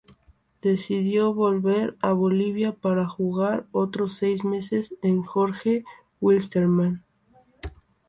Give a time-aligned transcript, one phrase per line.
[0.63, 5.83] Decidió volver a Bolivia para jugar otros seis meses en Jorge
[6.19, 7.03] Wilstermann.